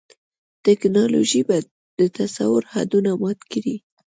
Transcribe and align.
ټیکنالوژي 0.65 1.41
به 1.47 1.57
د 1.99 2.01
تصور 2.17 2.61
حدونه 2.73 3.11
مات 3.21 3.39
کړي. 3.51 3.75